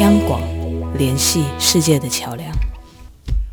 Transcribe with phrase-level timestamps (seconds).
[0.00, 0.40] 央广，
[0.96, 2.50] 联系世界的桥梁。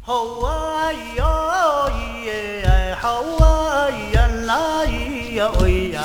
[0.01, 1.89] 好啊哟
[2.25, 6.01] 耶，好啊呀啦呀喂呀，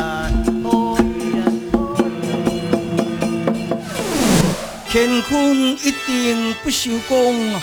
[0.65, 0.97] 哦
[1.37, 1.39] 呀。
[4.93, 7.63] 乾坤一定不朽功啊！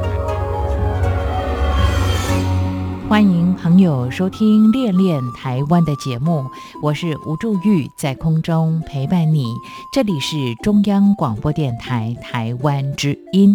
[3.11, 6.49] 欢迎朋友收听《恋恋台湾》的节目，
[6.81, 9.53] 我是吴祝玉，在空中陪伴你。
[9.91, 13.53] 这里是中央广播电台台湾之音。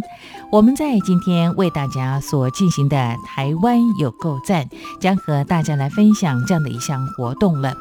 [0.53, 4.69] 我们在今天为大家所进行的“台湾有够赞”，
[5.01, 7.75] 将和大家来分享这样的一项活动了。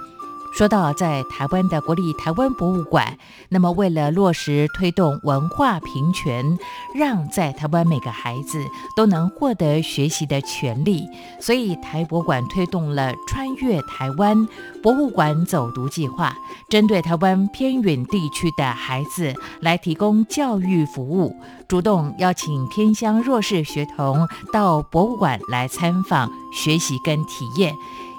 [0.56, 3.18] 说到在台湾的国立台湾博物馆，
[3.50, 6.58] 那么为了落实推动文化平权，
[6.94, 11.10] 让在台湾每个孩子都能获得学习的权利，
[11.42, 14.48] 所以台博馆推动了穿越台湾
[14.82, 16.34] 博物馆走读计划，
[16.70, 21.36] 针对台湾偏远地区的孩子来提供教育服务，
[21.68, 27.76] 主动邀请偏乡弱势学童到博物馆来参访、学习跟体验。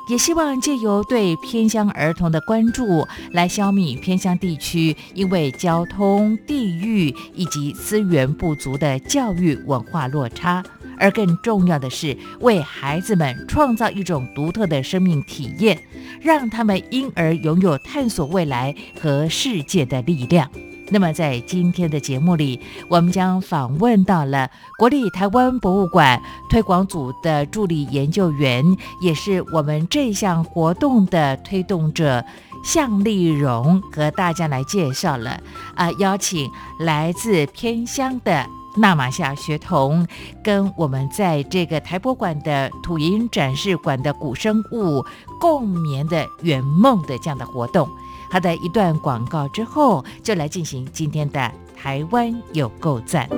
[0.08, 10.62] 也希望借由对偏乡儿童的关注，来消弭偏乡地区因为交通、地域以及资源不足的教育文化落差，
[10.96, 15.76] 而更重要的是，为孩子们创造一种独特的生命体验，
[16.20, 20.48] 让他们因而拥有探索未来和世界的力量。
[20.88, 24.48] 那么，在今天的节目里，我们将访问到了
[24.78, 28.64] 国立台湾博物馆推广组的助理研究员，
[29.00, 32.24] 也是我们这项活动的推动者
[32.64, 35.40] 向丽荣，和大家来介绍了
[35.74, 38.46] 啊、邀请来自偏乡的。
[38.78, 40.06] 纳马夏学童
[40.44, 45.02] 跟我们在这个台博馆的土银展示馆的古生物
[45.40, 47.88] 共眠的圆梦的这样的活动。
[48.28, 53.28] 好的，一段广告之后，就来进行今天的台湾有够赞。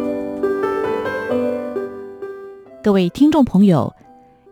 [2.82, 3.94] 各位听众朋友，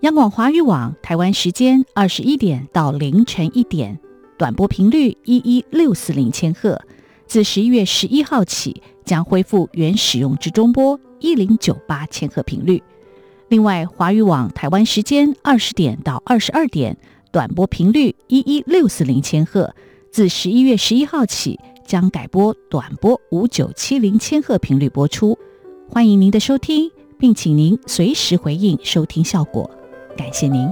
[0.01, 3.99] 央广华语网台湾时间二十一点到凌晨一点，
[4.37, 6.81] 短波频率一一六四零千赫，
[7.27, 12.83] 自十一月十一号起将恢复原使用之中波一零九八千赫频率。
[13.49, 16.97] 另外，华语网台湾时间二十点到二十二点，
[17.33, 19.75] 短波频率一一六四零千赫，
[20.17, 25.39] 自十一月十一号起将改播短波五九七零千赫频率播出。
[25.91, 26.91] 欢迎您的收听。
[27.19, 29.71] 并请您随时回应收听效果，
[30.17, 30.71] 感谢您。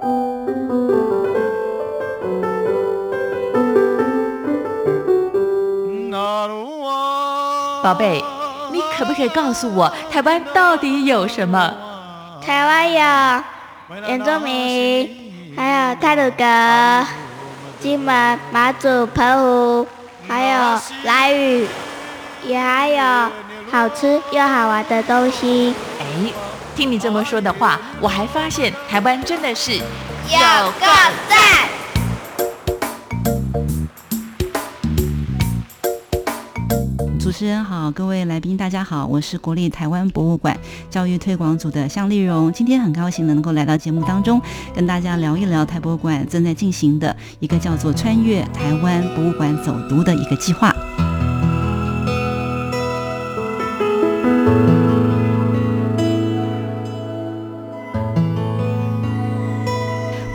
[7.82, 8.24] 宝贝，
[8.72, 12.40] 你可不可以告诉我，台湾到底有什么？
[12.40, 16.44] 台湾有原住民，还有泰鲁格、
[17.84, 19.86] 金门、马祖、澎湖，
[20.26, 21.68] 还有来屿，
[22.42, 23.30] 也还有
[23.70, 25.74] 好吃又好玩的东西。
[26.00, 26.32] 哎，
[26.74, 29.82] 听你这么说的话，我还发现台湾真的是有
[30.80, 30.86] 够
[31.28, 31.68] 赞！
[37.34, 40.56] 主持人好，各位来宾大家好，我是国立台湾博物馆
[40.88, 44.40] 教育推广组的向丽荣，今天很高兴能够来到节目当中，
[44.72, 50.72] 跟大家聊一聊台博物馆正在进行的一个叫做“穿越台湾博物馆走读”的一个计划。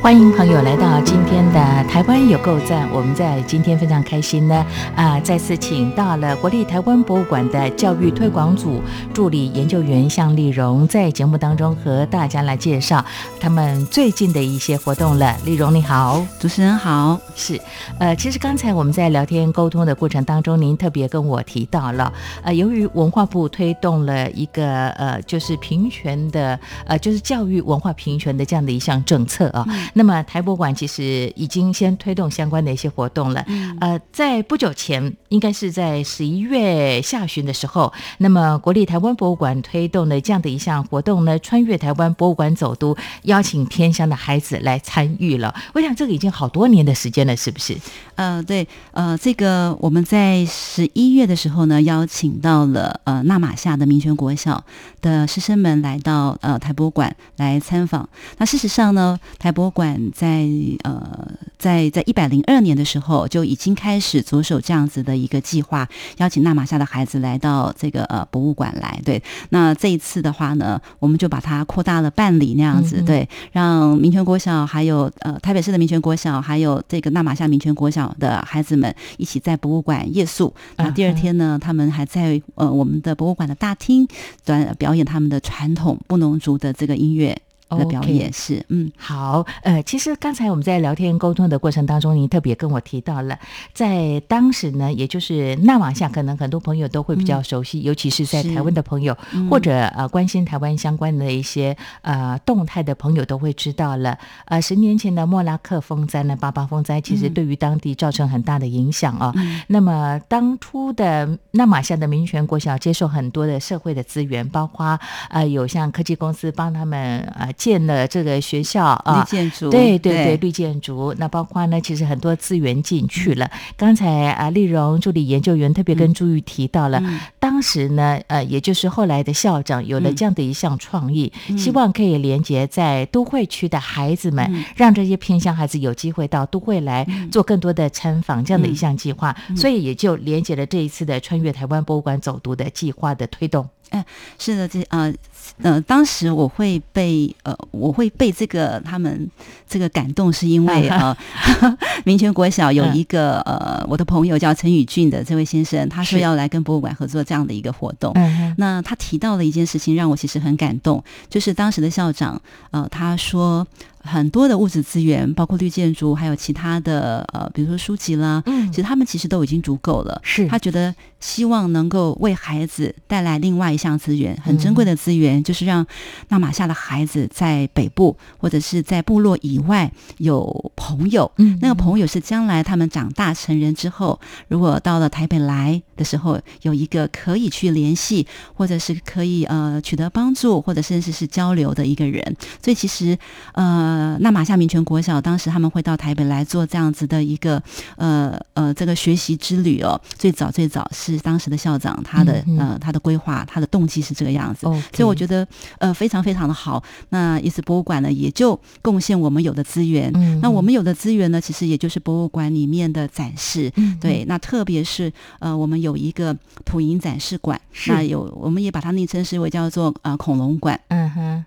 [0.10, 2.90] 欢欢迎朋友来到今天的台湾有够赞。
[2.92, 4.66] 我们在今天非常开心呢，
[4.96, 8.82] 啊，再次请到了国立台湾博物馆的教育推广组
[9.14, 13.06] 助理研究员向丽荣，在节目当中和大家来介绍
[13.40, 15.38] 他们最近的一些活动了。
[15.46, 17.20] 丽荣你好，主持人好。
[17.36, 17.62] 是，
[18.00, 29.64] 呃，其实刚才我们在聊天沟通的过程当中，您特别跟我提到了，呃，由于文化部推动了一个呃，就是平权的，呃，就是教育文化平权的这样的一项政策啊。
[30.00, 33.46] 那么台博馆其实已经先推动相关的一些活动了。
[33.82, 45.54] 呃，在不久前，应该是在十一月下旬的时候，那么国立台湾博物馆推动的这样的一项活动呢，穿越台湾博物馆走读，邀请偏乡的孩子来参与了。
[45.74, 47.76] 我想这个已经好多年的时间了，是不是？
[48.16, 54.64] 呃，对，呃，这个我们在十一月的时候呢，邀请到了呃纳马夏的民权国小
[55.02, 58.08] 的师生们来到呃台博馆来参访。
[58.38, 60.48] 那事实上呢，台博馆在
[60.84, 65.88] 呃在在一百零二年的时候就已经开始着手这样子的一个计划，
[66.18, 69.00] 邀请纳玛夏的孩子来到这个呃博物馆来。
[69.06, 80.54] 对，那这一次的话呢，我们就把它扩大了办理那样子，对，让民权国小还有呃台北市的民权国小还有这个纳玛夏民权国小的孩子们一起在博物馆夜宿。
[80.78, 84.08] 那第二天呢，他们还在呃我们的博物馆的大厅
[84.46, 87.40] 端表演他们的传统布农族的这个音乐。
[87.78, 93.38] 的表演是，嗯，好，呃，其实刚才我们在聊天沟通的过程当中，您特别跟我提到了，
[93.74, 99.16] 在当时呢，也就是纳瓦夏，可能很多朋友都会比较熟悉，尤其是在台湾的朋友，
[99.52, 104.18] 或者呃关心台湾相关的一些呃动态的朋友都会知道了。
[104.46, 109.32] 呃，十年前的莫拉克风灾呢，八八风灾，其实对于当地造成很大的影响啊。
[109.68, 115.00] 那么当初的纳马夏的民权国小接受很多的社会的资源，包括
[115.30, 117.54] 呃有像科技公司帮他们呃。
[117.60, 121.14] 建了这个学校啊，绿建筑，对对对，绿建筑。
[121.18, 123.52] 那包括呢，其实很多资源进去了。
[123.76, 127.04] 刚才啊，丽荣助理研究员特别跟朱玉提到了，
[127.38, 143.68] 当时呢，呃，也就是后来的校长有了这样的一项创意，希望可以连接在都会区的孩子们，让这些偏乡孩子有机会到都会来做更多的参访，这样的一项计划，所以也就连接了这一次的穿越台湾博物馆走读的计划的推动。
[143.92, 144.04] 嗯，
[144.38, 145.14] 是的，这呃
[145.62, 149.30] 呃，当时我会被呃，我会被这个他们
[149.68, 151.16] 这个感动，是因为呃，
[152.06, 158.14] 民权国小有一个呃，我的朋友叫陈宇俊的这位先生，他说要来跟博物馆合作这样的一个活动。
[158.58, 162.42] 那他提到了一件事情，让我其实很感动，就是当时的校长
[162.72, 163.66] 呃，他说。
[164.02, 170.18] 很多的物质资源，包括绿建筑，还有其他的呃，比如说书籍啦，嗯，其实他们其实都已经足够了。
[170.24, 175.86] 是他觉得希望能够为孩子带来另外一项资源，很珍贵的资源，就是让
[176.28, 181.32] 那马夏的孩子在北部或者是在部落以外有朋友。
[181.38, 192.36] 嗯，那个朋友是将来他们长大成人之后，如果到了台北来的时候，有一个可以去联系，或者是可以呃取得帮助，或者甚至是交流的一个人。
[192.64, 193.18] 所以其实
[193.54, 193.80] 呃。
[193.80, 197.64] 呃，那马夏民权国小当时他们会到台北来做这样子的一个
[197.96, 200.00] 呃呃这个学习之旅哦。
[200.18, 205.48] 最早最早是当时的校长他的呃他的规划他的动机是这个样子，所以我觉得
[205.80, 206.84] 呃非常非常的好。
[207.10, 210.12] 那也是博物馆呢也就贡献我们有的资源，
[210.42, 216.36] 那我们有的资源呢其实也就是博物馆里面的展示，对，那特别是呃我们有一个
[216.66, 221.46] 土银展示馆，那有我们也把它昵称是为叫做呃恐龙馆，嗯哼。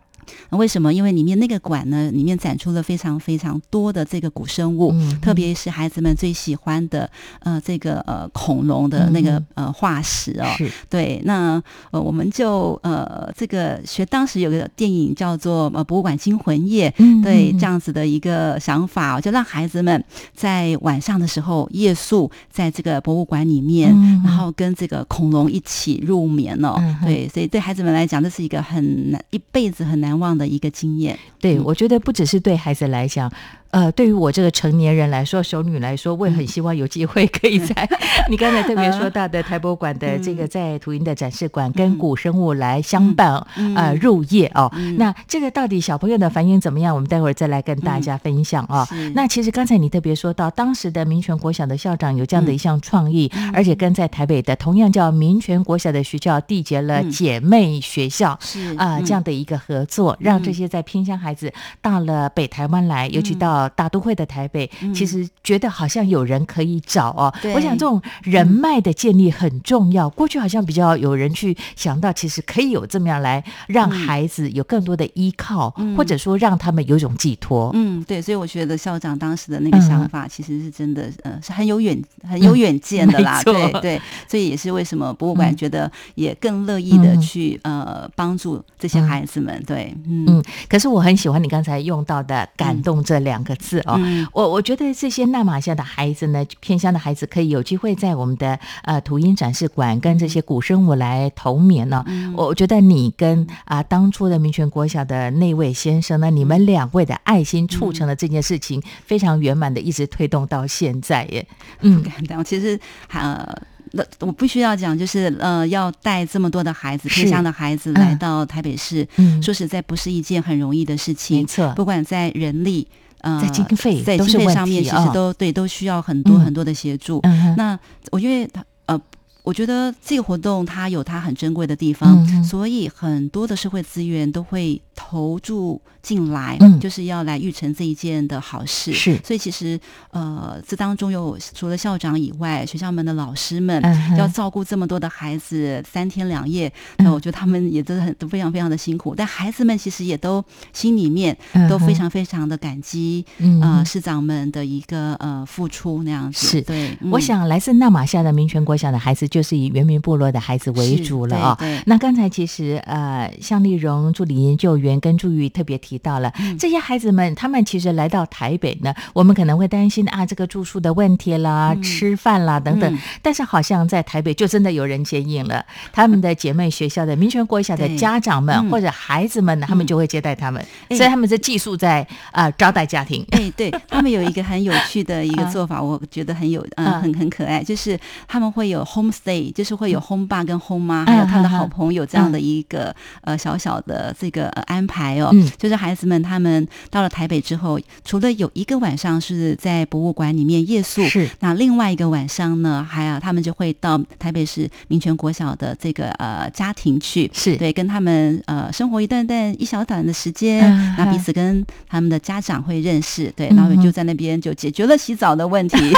[0.50, 0.92] 那为什么？
[0.92, 7.10] 因为里面那个馆呢，里面展出了非常非常多的这个古生物，特别是孩子们最喜欢的
[7.40, 10.46] 呃这个呃恐龙的那个呃化石哦。
[10.88, 20.02] 对，那呃我们就呃这个学当时有个电影叫做呃博物馆惊魂夜，对这样子的一个想法，就让孩子们
[20.34, 23.91] 在晚上的时候夜宿在这个博物馆里面，
[24.22, 26.76] 然后跟这个恐龙一起入眠哦。
[27.02, 30.11] 对，所以对孩子们来讲，这是一个很难一辈子很难。
[30.12, 33.32] 难忘的一个经验，对我觉得不只是对孩子来讲。
[33.72, 37.88] 呃，对于我这个成年人来说，熟女来说，我也很希望有机会可以在
[38.29, 43.34] 你刚才特别说到的台博馆的这个在图音的展示馆，跟古生物来相伴
[43.74, 44.70] 呃入夜哦。
[44.98, 46.94] 那这个到底小朋友的反应怎么样？
[46.94, 48.86] 我们待会儿再来跟大家分享哦。
[49.14, 58.38] 那其实刚才你特别说到，当时的民权国小的校长有这样的一项创意，而且跟在台北的同样叫民权国小的学校缔结了姐妹学校
[58.76, 61.50] 啊这样的一个合作，让这些在偏乡孩子
[61.81, 63.61] 到了北台湾来，尤其到。
[63.62, 67.32] 到大都会的台北，其实觉得好像有人可以找哦。
[67.54, 70.08] 我想这种人脉的建立很重要。
[70.10, 77.70] 过去好像比较有人去想到，其实可以有这么样来让孩子有更多的依靠，嗯或者说让他们有一种寄托。
[77.74, 83.40] 嗯，对，所以我觉得校长当时的那个想法，其实是真的，呃，是很有远、很有远见的啦。
[83.46, 89.62] 嗯对对，所以也是为什么博物馆嗯觉得也更乐意的嗯去、呃帮助这些孩子们。
[89.66, 93.97] 对，嗯嗯，可是我很喜欢你刚才用到的“感动”这两个字哦。
[93.99, 111.47] 嗯我我觉得这些纳马夏的孩子呢，偏乡的孩子可以有机会在我们的呃图音展示馆跟这些古生物来同眠呢、嗯我我觉得你跟啊、当初的民权国小的那位先生呢，你们两位的爱心促成了这件事情非常圆满的，一直推动到现在耶。
[111.81, 112.44] 嗯，感动。
[112.44, 112.79] 其实
[113.11, 113.55] 呃。
[113.94, 121.41] 那我必须要讲，就是呃，要带这么多的孩子，偏乡的孩子嗯来到台北市，嗯说实在不是一件很容易的事情。
[121.41, 122.89] 没错不管在人力。
[123.22, 127.19] 呃，在经费在经费上面，其实都、对，都需要很多嗯很多的协助。
[127.22, 127.79] 嗯那
[128.10, 129.00] 我因为他呃，
[129.43, 136.81] 我觉得这个活动它有它很珍贵的地方，嗯所以很多的社会资源都会投注进来，嗯。
[136.81, 138.93] 就是要来育成这一件的好事。
[138.93, 139.17] 是。
[139.25, 139.79] 所以其实
[140.11, 143.81] 呃，这当中有除了校长以外，学校们的老师们、
[144.19, 147.05] 要照顾这么多的孩子，三天两夜，嗯。
[147.05, 151.37] 那、我觉得他们也真的很都非常非常的辛苦，但孩子们其实也都心里面
[151.69, 156.47] 都非常非常的感激，嗯呃，师长们的一个呃付出那样子。
[156.47, 156.63] 是。
[156.63, 157.11] 对，嗯。
[157.11, 161.82] 我想来自纳马夏的民权国小的孩子，就是以原民部落的孩子为主了啊、对对。
[161.87, 166.56] 那刚才其实呃，向丽荣助理研究员跟朱玉特别提到了、嗯。
[166.58, 172.99] 这些孩子们，他们其实来到台北呢，我们可能会担心啊，这个住宿的问题啦、吃饭啦等等、嗯。
[173.20, 178.70] 但是好像在台北就真的有人接应了，他们的姐妹学校的民权国小的家长们、嗯。
[178.70, 180.96] 或者孩子们呢，他们就会接待他们，哎。
[180.96, 183.27] 所以他们是寄宿在啊招待家庭。
[183.31, 195.31] 哎，对他们有一个很有趣的一个啊做法，我觉得很有，嗯、啊很很可爱，就是他们会有 home stay，就是会有 home 爸跟 home 妈，嗯还有他的嗯好朋友这样的一个、呃小小的这个、呃、安排哦。
[195.32, 195.51] 嗯。
[195.58, 215.77] 就是孩子们他们到了台北之后，除了有一个晚上是在博物馆里面夜宿，是那另外一个晚上呢，还有他们就会到台北市民权国小的这个呃家庭去，是对，跟他们呃生活一段段一小段的时间，嗯那彼嗯此跟他们的家长会认识，对，嗯然后就嗯在那边就解决了洗澡的问题。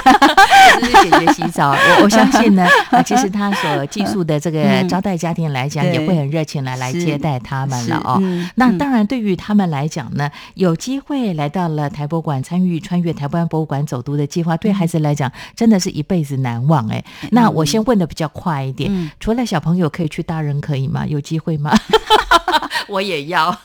[0.80, 1.72] 就是解决洗澡。
[1.72, 8.20] 我我相信呢， 啊，其实他所寄宿的这个嗯招待家庭来讲，对也会很热情来来接待他们了哦。
[8.56, 17.04] 那当然，对于他们来讲呢，有机会来到了台博馆参与穿越台湾博物馆走读的计划，对孩子来讲真的是一辈子难忘哎。
[17.32, 21.04] 那我先问的比较快一点，嗯除了小朋友可以去，大人可以吗？
[21.06, 21.72] 有机会吗？
[22.86, 23.56] 我也要。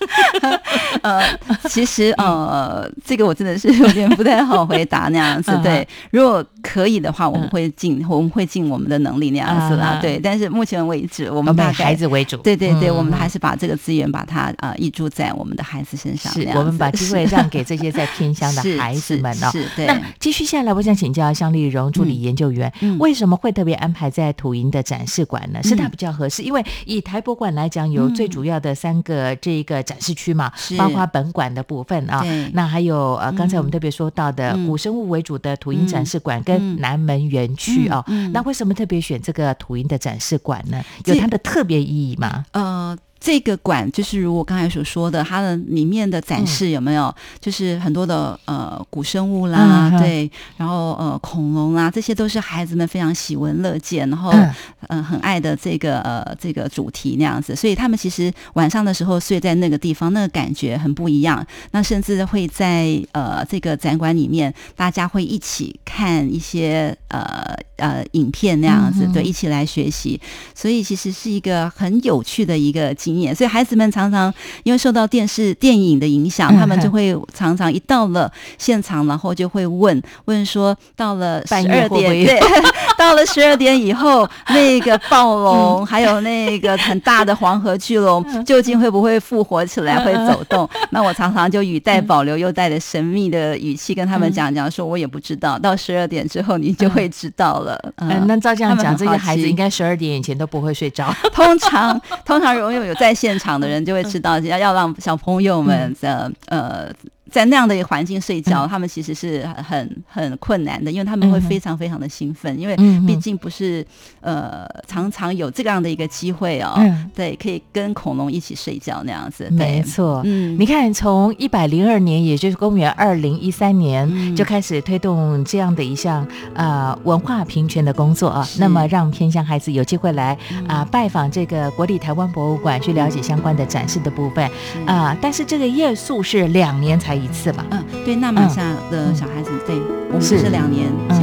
[1.03, 1.21] 呃，
[1.69, 5.61] 其实呃，这个我真的是有点不太好回答那样子 嗯。
[5.61, 10.01] 对，如果可以的话，我们会尽我们会尽我们的能力那样子啦嗯。
[10.01, 12.37] 对，但是目前为止，我我们大概孩子为主。
[12.37, 16.31] 对对对，嗯我们还是把这个资源把它呃挹注在我们的孩子身上。
[16.33, 19.51] 是我们把机会让给这些在偏乡的 孩子们哦。
[19.75, 25.61] 对那继续下来，我想请教向丽荣助理研究员，嗯为什么会特别安排在土营的展示馆呢？
[25.61, 38.03] 是它嗯比较合适，因为以台博馆来讲，有最主要的三个这一个展示区嘛，是包括本馆的部分啊对，那还有呃刚才我们嗯特别说到的嗯古生物为主的土营展示馆跟嗯南门园区哦。
[38.07, 40.81] 嗯嗯那为什么特别选这个土营的展示馆呢？
[41.05, 42.45] 有它的特别意义吗？
[42.51, 54.49] 呃，这个馆就是如我刚才所说的，它的里面的展示有没有，就是很多的呃古生物啦，对，然后呃恐龙啦，这些都是孩子们非常喜闻乐见，然后嗯。
[54.87, 61.45] 嗯、呃很爱的这个呃这个主题那样子，所以他们其实晚上的时候睡在那个地方，那个感觉很不一样。
[61.71, 70.19] 那甚至会在呃这个展馆里面，大家会一起看一些呃呃影片那样子，嗯对，一起来学习。
[70.55, 73.33] 所以其实是一个很有趣的一个经验。
[73.33, 82.39] 所以孩子们常常因为受到电视电影的影响，嗯他们就会常常一到了现场，然后就会问问说，到了十二点，对，
[82.97, 90.69] 到了十二点以后，那个暴龙还有那个很大的黄河巨龙，究竟会不会复活起来，会走动？
[90.91, 97.79] 那我常常就语带保留，又带着神秘的语气跟他们讲讲，说我也不知道，到十二点之后你就会知道了。
[97.97, 101.13] 嗯，那照这样讲，这些孩子应该十二点以前都不会睡着。
[101.33, 106.91] 通常通常如果有在现场的人就会知道，要要让小朋友们的呃。
[107.31, 112.75] 在那样的一个环境睡觉，他们其实是很很困难的，因为他们会嗯非常非常的兴奋，因为
[113.07, 113.85] 毕竟不是
[114.21, 117.09] 呃常常有这样的一个机会哦，嗯。
[117.15, 119.57] 对，可以跟恐龙一起睡觉那样子，对。
[119.57, 120.57] 没错，嗯。
[120.59, 124.35] 你看，从一百零二年，也就是公元二零一三年、嗯。
[124.35, 130.33] 就开始推动这样的一项呃文化平权的工作啊，那么让偏乡孩子有机会来
[130.67, 130.87] 啊、嗯。
[130.91, 134.49] 拜访这个国立台湾博物馆，去了解相关的展示的部分。
[134.85, 137.65] 啊、但是这个夜宿是两年才一次吧？
[137.71, 139.75] 嗯，对，纳马夏的小孩子，对
[140.07, 140.39] 我们是。
[140.39, 141.15] 是两年嗯。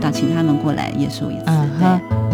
[0.00, 2.27] 想要请他们过来也说一次，对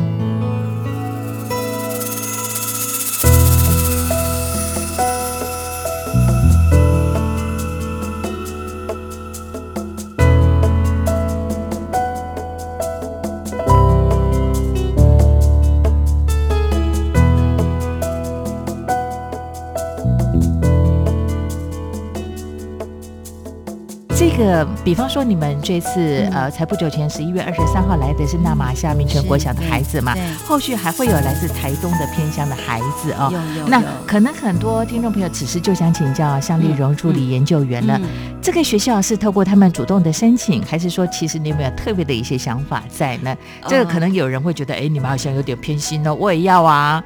[24.37, 26.35] 个，比方说你们这次、嗯。
[26.35, 33.33] 呃，才不久前十一月二十三号来的是纳马夏民权国小的孩子嘛对，后续还会有来自台东的偏乡的孩子哦。
[33.69, 33.89] 那有有。
[33.89, 43.35] 有可能很多听众朋友此时就想请教向丽荣助理研究员了，嗯这个学校是透过他们主动的申请，还是说其实你有没有特别的一些想法在呢？
[43.67, 47.03] 这个可能有人会觉得，哎、你们好像有点偏心哦，我也要啊。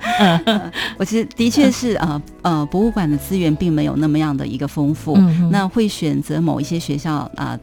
[0.98, 7.58] 我其实的确是呃呃，博物馆的资源并没有那么样的一个丰富，嗯那会选择某一些学校啊。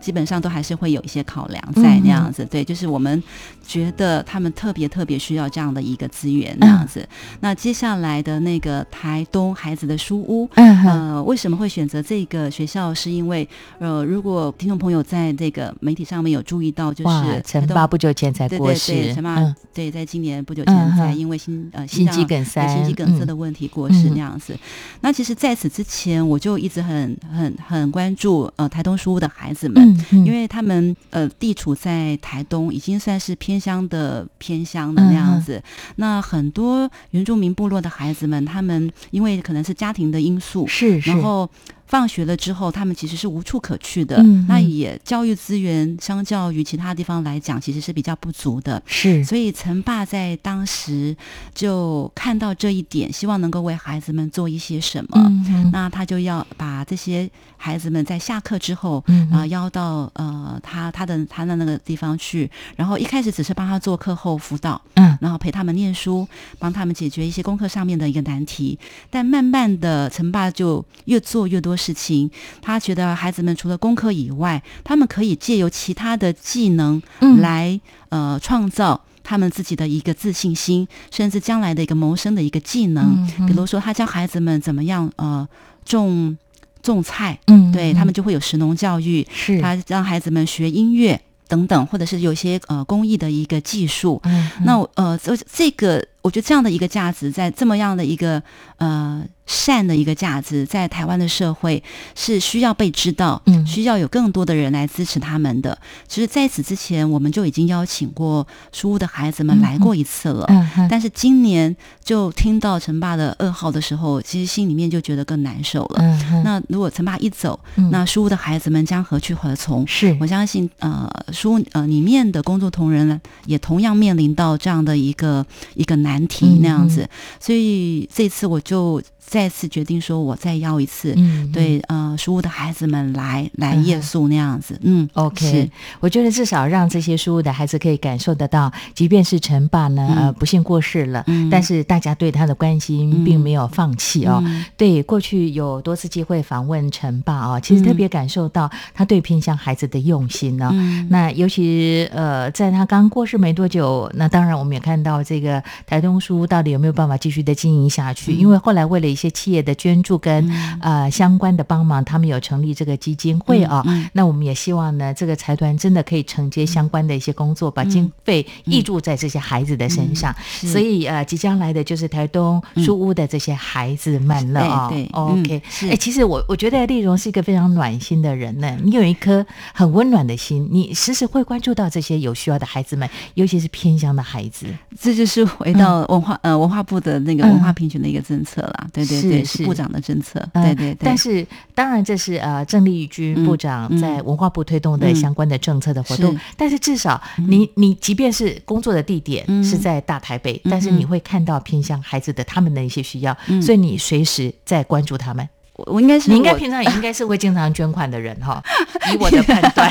[0.00, 3.22] 基本上都还是会有一些考量在那样子，对，就是我们
[3.66, 7.06] 觉得他们特别特别需要这样的一个资源那样子。
[7.40, 12.92] 那接下来的那个台东孩子的书屋，嗯呃，为什么会选择这个学校？
[12.94, 18.92] 是因为呃，如果听众朋友在这个媒体上面有注意到，就是陈爸不久前才过世。
[18.92, 19.54] 对，陈爸、嗯。
[19.72, 24.12] 对，在今年不久嗯前才因为心呃心脏肌梗塞心肌梗塞嗯的问题过世嗯。
[24.12, 24.58] 那样子。
[25.00, 35.62] 那其实在此之前，我就一直很很很关注呃台东书屋的孩子们，嗯嗯因为他们呃地处在台东，已经算是偏乡的偏乡的那嗯样子。
[35.96, 41.48] 那很多原住民部落的孩子们，他们因为可能是家庭的因素，是是然后。
[41.90, 44.22] 放学了之后，他们其实是无处可去的。
[44.46, 48.80] 那也教育资源相较于其他地方来讲，其实是比较不足的。
[48.86, 51.16] 是所以陈爸在当时
[51.52, 55.30] 就看到这一点，希望能够为孩子们做一些什么。
[55.72, 66.26] 那他就要把这些孩子们在下课之后，啊、邀到呃他他的他的那个地方去，然后一开始只是帮他做课后辅导，嗯然后陪他们念书，
[66.60, 68.78] 帮他们解决一些功课上面的一个难题。
[69.10, 72.30] 但慢慢的，陈爸就越做越多事情。
[72.60, 79.00] 他觉得孩子们除了功课以外，他们可以借由其他的技能嗯来、呃创造。
[79.22, 83.04] 他们自己的一个自信心，甚至将来的一个谋生的一个技能，
[83.38, 85.46] 嗯比如说他教孩子们怎么样呃
[85.84, 86.36] 种
[86.82, 94.20] 种菜，嗯对他们就会有食农教育，是他让孩子们学音乐等等，或者是有些呃工艺的一个技术。
[94.24, 98.42] 嗯那呃这这个我觉得这样的一个价值，在这么样的一个
[98.78, 101.82] 呃善的一个价值，在台湾的社会
[102.14, 105.76] 是需要被知道，嗯需要有更多的人来支持他们的。
[106.06, 116.00] 其实在此之前，我们就已经邀请过书屋的孩子们来过一次了，嗯哼但是今年就听到陈爸的噩耗的时候，其实心里面就觉得更难受了。
[116.00, 119.86] 嗯那如果陈爸一走，嗯那书屋的孩子们将何去何从？
[119.86, 133.84] 是我相信，呃，书屋呃里面的工作同仁呢，也同样面临到这样的一个一个难题嗯那样子，所以这次我就再次决定说，我再邀一次，嗯对，呃，书屋的孩子们来来嗯。
[133.84, 135.70] 夜宿那样子，嗯 OK，是。
[136.00, 140.16] 我觉得至少让这些书屋的孩子可以感受得到，即便是陈爸呢，嗯。
[140.16, 141.48] 呃，不幸过世了，嗯。
[141.48, 144.42] 但是大家对他的关心嗯并没有放弃哦。
[144.44, 144.64] 嗯。
[144.76, 151.06] 对，过去有多次机会访问陈爸哦，其实特别感受到他对偏向孩子的用心呢、嗯。
[151.08, 158.32] 那尤其呃，在他刚过世没多久，那当然我们也看到这个台东书屋到底有没有办法继续的经营下去？
[158.32, 160.48] 因为后来为了一些企业的捐助跟、
[160.80, 170.34] 呃相关的帮忙，他们有成立这个基金会啊、嗯那我们也希望呢，这个财团真的可以承接相关的一些工作，把经费挹注在这些孩子的身上。
[170.42, 170.68] 是。
[170.68, 178.76] 所以呃，即将来的就是台东书屋的这些孩子们了啊、OK，哎、其实我我觉得丽蓉是一个非常暖心的人呢。
[178.82, 184.66] 你有一颗很温暖的心，你时时会关注到这些有需要的孩子们，尤其是偏乡的孩子。
[184.98, 187.50] 这就是回到文化、呃文化部的那个嗯。
[187.50, 189.64] 文化平权的一个政策啦，对对对，对是。
[189.64, 190.96] 部长的政策，呃对对对。
[191.00, 193.98] 但是当然这是呃郑丽君嗯部长嗯。
[193.98, 195.14] 在文化部推动的嗯。
[195.14, 196.40] 相关的政策的活动，是。
[196.56, 199.62] 但是至少你你即便是工作的地点嗯。
[199.62, 200.98] 是在大台北，但是嗯。
[200.98, 203.60] 你会看到偏向孩子的他们的一些需要，嗯。
[203.60, 205.48] 所以你随时在关注他们。
[205.86, 208.62] 我应该是你应该平常 也应该是会经常捐款的人哈，
[209.10, 209.90] 以我的判断，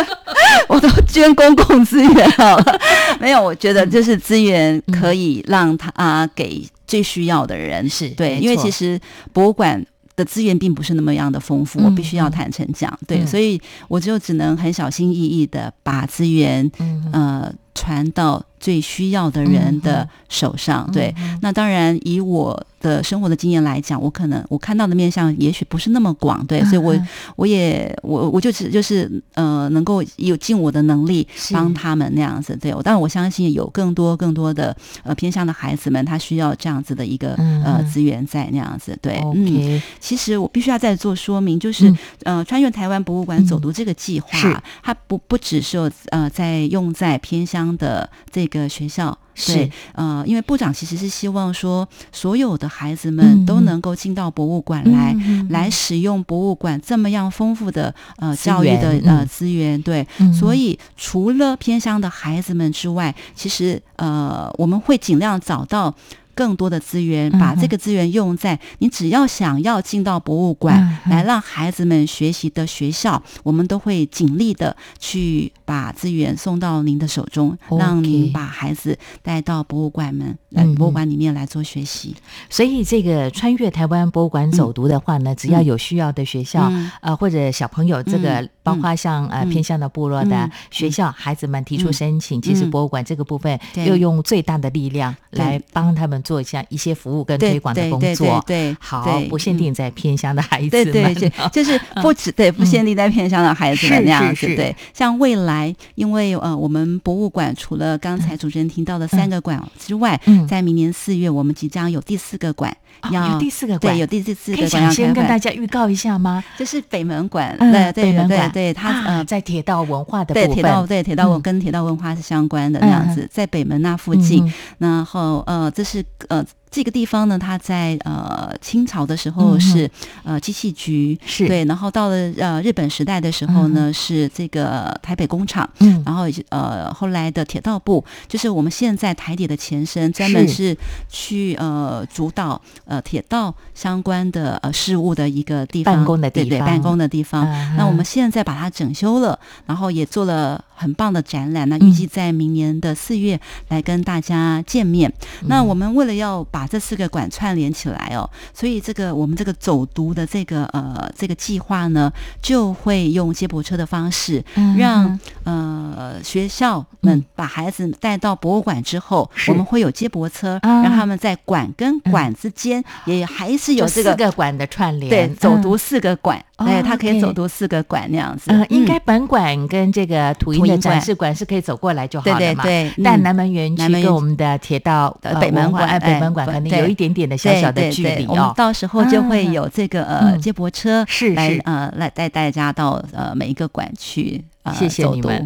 [0.68, 2.80] 我都捐公共资源好了。
[3.20, 7.88] 没有，我觉得就是资源可以让他啊、给最需要的人。
[7.88, 9.00] 是对，因为其实
[9.32, 9.86] 博物馆。
[10.18, 20.88] 的资源并不是那么样的丰富，我必须要坦诚讲，对，嗯所以我就只能很小心翼翼的把资源，嗯呃，传到最需要的人的手上。
[20.92, 26.96] 对，那当然以我的生活的经验来讲，我可能我看到的面向也许不是那么广，对，所以我
[27.36, 32.56] 我也我我就只就是呃，能够有尽我的能力帮他们那样子。
[32.56, 38.96] 对，当然我相信有更多更多的呃偏向的孩子们，他需要这样子的一个嗯呃资源在那样子。
[39.00, 39.80] 对，嗯。
[40.00, 44.56] 其实我必须要再做说明，就是、呃，穿越台湾博物馆走读这个计划，是。
[44.82, 49.16] 它不不只是有呃在用在偏乡的这个学校。
[49.40, 55.14] 是对，呃，因为部长其实是希望说，所有的孩子嗯们都能够进到博物馆来，
[55.50, 59.80] 来使用博物馆这么样丰富的呃教育的呃嗯资源。
[59.80, 65.94] 对，嗯所以除了偏乡的孩子们之外，其实呃我们会尽量找到。
[66.38, 82.14] 更多的资源，把这个资源用在你只要想要进到博物馆、来让孩子们学习的学校，我们都会尽力的去把资源送到您的手中让您把孩子带到博物馆们来嗯博物馆里面来做学习。
[82.48, 86.90] 所以这个穿越台湾博物馆走读的话呢，只要有需要的学校、嗯。
[87.00, 89.48] 呃或者小朋友，这个嗯包括像、呃嗯。
[89.50, 90.50] 偏向的部落的嗯。
[90.70, 91.92] 学校，孩子们提出嗯。
[91.92, 92.70] 申请，其实嗯。
[92.70, 93.86] 博物馆这个部分对。
[93.86, 98.42] 又用最大的力量来帮他们做一下一些服务跟推广的工作。
[98.46, 98.76] 对对。
[98.80, 101.14] 好，不限定在偏乡的孩子对们。
[101.14, 104.46] 对对，就 是不止对不限定在偏乡的孩子们那样子。
[104.54, 112.76] 对，像未来，因为呃，我们博物馆除了刚才主持人提到的三个馆之外，嗯在明年四月，我们即将有第四个馆。
[113.10, 113.94] 有第四个馆。
[113.94, 116.44] 对，有第四四可以个馆要抢先跟大，家预告一下吗？
[116.58, 118.50] 就是北门馆，嗯对对北门馆。
[118.50, 124.44] 对对，它啊呃在铁道文化的对部分，铁道对铁道文嗯跟铁道文化是相关的那样子，在北门那附近。
[124.44, 129.90] 嗯，然后呃，这是呃这个地方呢，它在呃清朝的时嗯候是
[130.24, 131.46] 呃机器局，是。
[131.46, 136.02] 对，然后到了呃日本时代的时候呢，是这个台北工厂，嗯。
[136.04, 140.58] 然后呃后来的铁道部，就是我们现在台铁的前身，专门是。
[140.58, 140.76] 是
[141.08, 147.46] 去呃主导呃铁道相关的呃事务的一个地方，办公的地对对，办公的地方。
[147.46, 151.68] 嗯那我们现在把它整修了，然后也做了很棒的展览。
[151.68, 155.12] 那嗯预计在明年的四月来跟大家见面。
[155.46, 162.10] 那我们为了要把这四个馆串联起来哦，所以这个我们这个走读的这个呃这个计划呢，
[162.42, 170.82] 就会用接驳车的方式，嗯让呃学校们把孩子带到博物馆之后，我们会有接驳车，啊。
[170.82, 175.62] 让他们在馆跟馆之间也还是有这个四个馆的串联，对走嗯。
[175.62, 178.50] 读四个馆，哦对，他可以走读四个馆那样子。
[178.50, 182.38] 呃，应嗯该本馆跟这个土银的展示馆是可以走过来就好了嘛。
[182.38, 188.28] 对对，对但南门园区跟我们的铁道呃北门馆哎北门馆可能有一点点的小小的距离哦。
[188.28, 190.40] 我们到时候就会啊有这个呃嗯。
[190.40, 191.34] 接驳车是是。
[191.34, 195.44] 来呃来带大家到呃每一个馆去呃谢谢你们，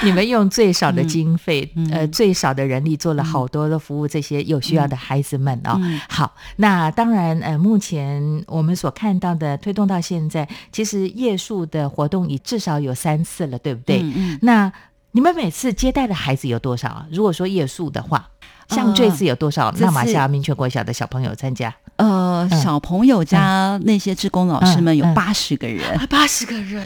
[0.04, 5.78] 你们用最少的嗯经费，呃，嗯最少的人力做了好多的服务这些有需要的孩子们哦。
[5.82, 14.00] 嗯好，那当然，呃，目前我们所看到的推动到现在，其实夜宿的活动已至少有三次了，对不对？
[14.02, 14.72] 嗯嗯那
[15.12, 17.06] 你们每次接待的孩子有多少啊？
[17.10, 18.28] 如果说夜宿的话，
[18.68, 21.74] 像这次有多少这纳马次夏民权国小的小朋友参加？
[22.00, 22.60] 呃嗯。
[22.60, 26.84] 小朋友家那些志工老师们有八十个人，八十个人，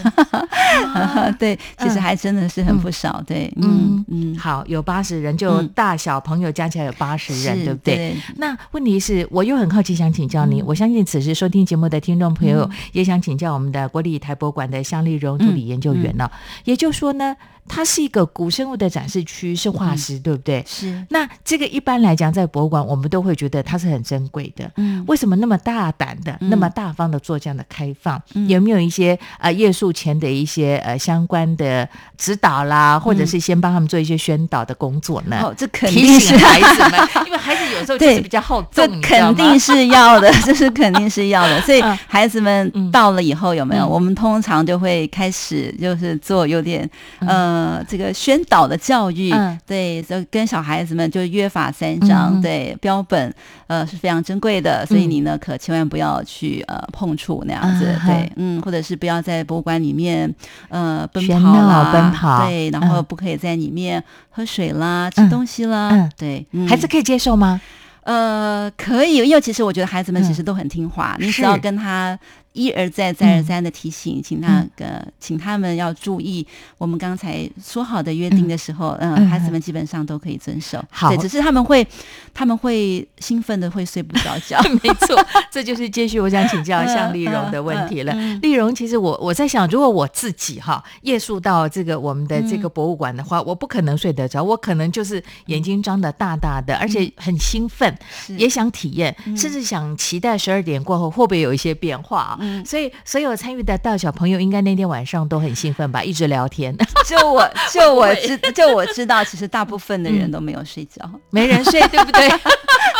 [1.38, 4.04] 对，其实嗯还真的是很不少，对，嗯。
[4.08, 5.68] 嗯，好，有八十人，就嗯。
[5.74, 7.96] 大小朋友加起来有八十人，对不对？
[7.96, 8.16] 对。
[8.36, 10.62] 那问题是，我又很好奇，想请教你。
[10.62, 16.30] 我相信此时收听节目的听众朋友，也想请教我们的国立台博馆的向丽荣助理研究员呢、
[16.64, 20.62] 也就是说呢，它是一个古生物的展示区，是化石，对不对？
[20.66, 24.70] 是，那这个一般来讲，在博物馆我们都会觉得它是很珍贵的。
[24.76, 28.20] 嗯为什么那么大胆的、嗯那么大方的做这样的开放？
[28.34, 35.52] 嗯有没有一些呃夜宿前的一些呃相关的指导啦，或者是先帮他们做一些宣导的工作呢？
[35.56, 41.60] 这肯定是醒孩子们， 因为孩子有时候就是对比较好这动，肯定是要的， 这是肯定是要的。
[41.62, 43.84] 所以嗯孩子们嗯到了以后有没有？
[43.84, 46.88] 嗯我们通常就会开始就是做有点
[47.20, 47.53] 呃
[47.88, 53.34] 这个宣导的教育嗯，对，就跟小孩子们就约法三章，嗯对，标本
[53.66, 60.32] 呃是非常珍贵的，所以嗯你呢可千万不要去呃碰触那样子对，嗯，或者是不要在博物馆里面
[60.68, 63.04] 呃奔跑啦，奔跑对，然后嗯。
[63.04, 65.10] 不可以在里面喝水啦、嗯。
[65.10, 66.66] 吃东西啦嗯，对，嗯。
[66.66, 67.60] 孩子可以接受吗？
[68.02, 72.18] 呃，可以，因为其实我觉得孩子们其实都很听话，你只要跟他。
[72.54, 76.46] 一而再、再而三的提醒，请那个，请他们要注意
[76.78, 80.82] 我们刚才说好的约定的时候，嗯，孩子们基本上都可以遵守。
[80.88, 81.84] 好，只是他们会，
[82.32, 84.56] 他们会兴奋的会睡不着觉。
[84.82, 88.12] 没错，这就是接续我想请教向丽蓉的问题了。
[88.40, 97.92] 丽蓉，其实我我在想，如果我自己哈夜宿到这个我们的这个博物馆的话，我不可能睡得着，我可能就是眼睛张得大大的，而且很兴奋，
[98.28, 102.38] 也想体验，甚至想期待十二点过后会不会有一些变化啊？
[102.44, 106.76] 嗯，所以所有参与的大小朋友应该那天晚上都很兴奋吧， 一直聊天。
[107.06, 112.28] 就我 就我知就我知道，其实大部分的人都没有睡觉，没人睡，对不对？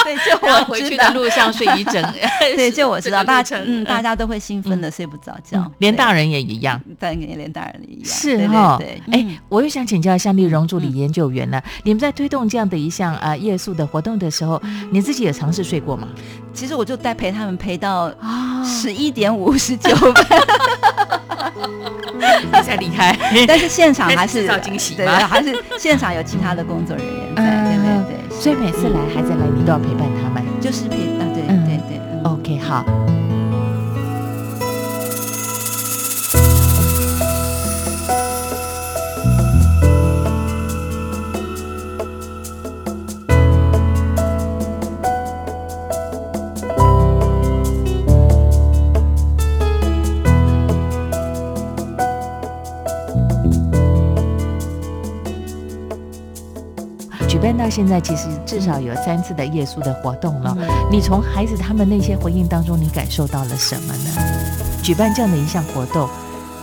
[0.05, 2.15] 对，就我回去的路上睡一整。
[2.57, 8.05] 对，就我知道，大家嗯，大家都会兴奋的睡不着觉，连大人也一样，对，连大人也一样。
[8.05, 9.01] 是哈，对。
[9.13, 16.07] 哎，我又想请教一下丽蓉助理研究员了，你们在推动这样的一项啊夜宿的活动的时候，你自己也尝试睡过吗？
[16.55, 18.11] 其实我就带陪他们陪到
[18.65, 20.25] 十一点五十九分，
[22.63, 23.15] 才离开。
[23.47, 27.85] 但是现场还是造惊喜，对，还是现场有其他的工作人员在，对对
[28.17, 28.41] 对。
[28.41, 32.01] 所以每次来孩子来，你都要陪伴他们，就是陪啊，对对对。
[32.25, 32.85] OK，好。
[57.65, 60.55] 到现在其实至少有三次的夜宿的活动了。
[60.93, 64.11] 你从孩子他们那些回应当中，你感受到了什么呢？
[64.83, 66.07] 举办这样的一项活动。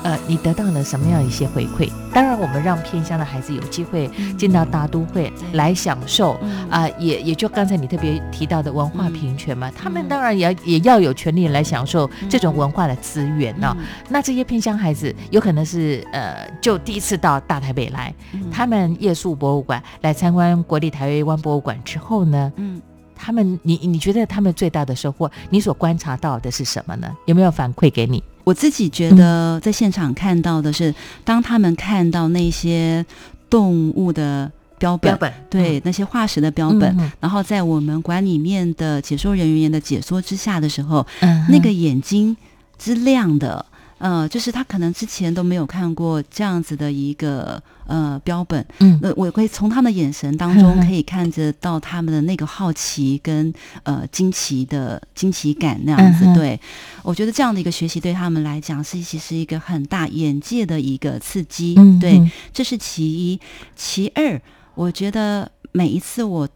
[0.04, 1.90] 呃，你得到了什么样一些回馈？
[2.14, 6.38] 当然，我们让偏乡的孩子有机会进到大都会来享受
[6.70, 13.76] 啊，也也就刚才你特别提到的文化平权嘛，他们当然也也要有权利来享受这种文化的资源呢。
[14.10, 18.14] 那这些偏乡孩子有可能是呃，就第一次到大台北来，
[18.52, 22.82] 他们夜宿博物馆来参观国立台湾博物馆之后呢，嗯，
[23.16, 27.10] 他们你你觉得他们最大的收获，你所观察到的是什么呢？
[27.26, 28.22] 有没有反馈给你？
[28.44, 33.06] 我自己觉得，在现场看到的是，当他们看到那些
[33.50, 35.18] 动物的标本，
[35.50, 41.06] 对那些化石的标本，然后在我们馆里面的解说人员的解说之下的时候，
[41.50, 42.36] 那个眼睛
[42.78, 43.66] 之亮的。
[44.02, 56.60] 呃，就是他可能之前都没有看过这样子的一个呃标本，嗯，那我可以从他们的眼神当中 可以看着到他们的那个好奇跟呃惊奇的惊奇感那样子，对。
[57.04, 62.20] 我觉得这样的一个学习对他们来讲是其实一个很大眼界的一个刺激，对，
[62.52, 63.40] 这是其一，
[63.76, 64.42] 其二，
[64.74, 66.50] 我觉得每一次我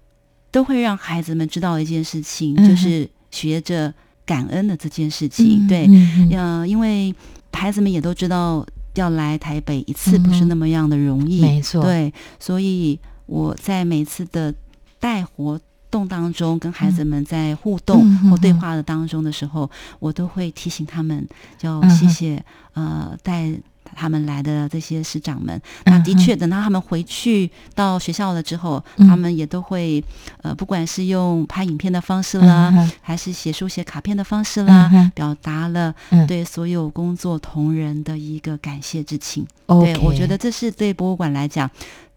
[0.49, 3.93] 都会让孩子们知道一件事情，就是学着
[4.25, 5.89] 感恩的这件事情，对，
[6.31, 7.13] 呃，因为。
[7.57, 11.81] 孩子们也都知道，要来台北一次不是那么样的容易，没错。
[11.81, 14.53] 对，所以我在每次的
[14.99, 15.57] 带活
[15.89, 21.25] 动当中，跟孩子们在互动或对话的当中的时候，我都会提醒他们，
[21.57, 23.57] 就谢谢呃带。
[23.93, 30.03] 他们来的这些师长们，那的确等到他们回去到学校了之后，他们也都会
[30.41, 35.93] 呃，不管是用拍影片的方式啦，还是写书写卡片的方式啦，表达了
[36.27, 39.45] 对所有工作同仁的一个感谢之情。
[39.67, 41.69] 对，我觉得这是对博物馆来讲。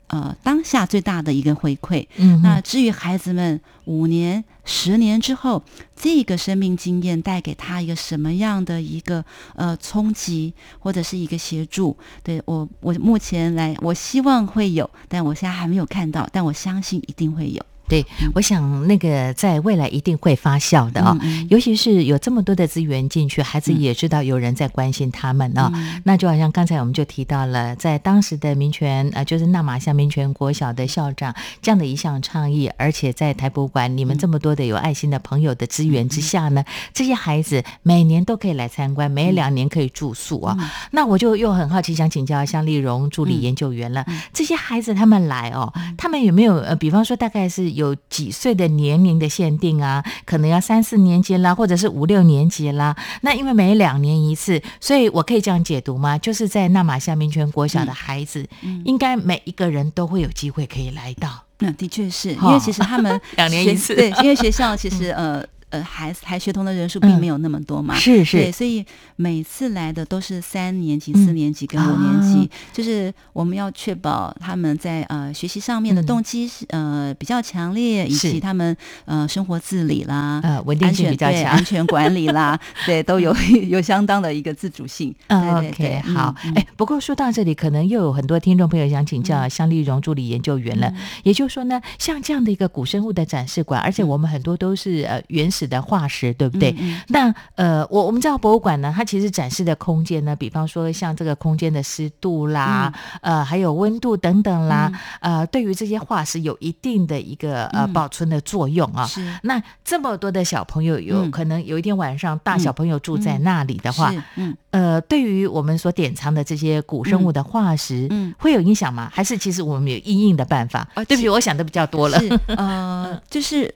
[0.09, 2.07] 呃，当下最大的一个回馈。
[2.17, 5.63] 嗯，那至于孩子们五年、十年之后，
[5.95, 11.97] 这个生命经验带给他一个什么样的一个呃冲击，或者是一个协助？
[12.23, 17.65] 对我，我目前来，我希望会有，但我现在还没有看到，但我相信一定会有。
[17.89, 25.73] 对，我想那个在未来一定会发酵的啊，尤其是有这么多的资源进去，孩子也知道有人在关心他们啊。
[26.05, 40.71] 那就好像刚才我们就提到了，在当时的民权啊，就是纳马乡民权国小的校长这样的一项倡议，而且在台博物馆你们这么多的有爱心的朋友的资源之下呢，这些孩子每年都可以来参观，每两年可以住宿啊。
[40.91, 47.78] 那我就又很好奇，想请教向丽荣助理研究员了，这些孩子他们来哦，他们有没有呃，比方说大概是。
[47.79, 50.05] 有几岁的年龄的限定啊？
[50.27, 52.97] 可能要三四年级啦，或者是五六年级啦。
[53.23, 56.19] 那因为每两年一次，所以我可以这样解读吗？
[56.19, 58.45] 就是在纳马夏民权国小的孩子，
[58.85, 61.45] 应该每一个人都会有机会可以来到。
[61.61, 65.45] 那的确是因为其实他们 两年一次，对，因为学校其实 呃。
[65.71, 68.85] 呃孩子还学童的人数并嗯没有那么多嘛，是是对，所以
[69.17, 83.35] 每次来的都是三年级、四年级跟五年级，啊就是我们要确保他们在呃学习上面的嗯动机是、呃比较强烈，以及他们呃生活自理啦，呃稳定性比较强对安全管理啦， 对，都有
[83.69, 85.15] 有相当的一个自主性。
[85.29, 90.93] 嗯对对 OK，对好，嗯哎、不过说到这里，可能又有很多听众朋友想请教香丽荣助理研究员了。
[91.23, 96.75] 也就是说呢，像这样的一个古生物的展示馆，而且我们很多都是呃原始的化石，对不对？
[96.79, 102.93] 嗯那呃，我我们知道博物馆呢，它其实展示的空间呢，比方说像这个空间的湿度啦，
[103.23, 109.07] 呃，还有温度等等啦，呃，对于这些化石有一定的一个呃嗯保存的作用啊。
[109.07, 119.11] 是那这么多的小朋友，有嗯可能有一天晚上大小朋友住在那里的话，是嗯呃，对于我们所典藏的这些古生物的化石，嗯会有影响吗？
[119.13, 120.89] 还是其实我们有应应的办法？
[120.95, 122.19] 啊对不起，我想的比较多了。
[122.21, 123.75] 是呃，就是